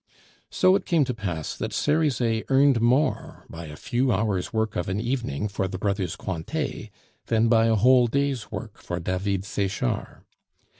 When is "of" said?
4.75-4.89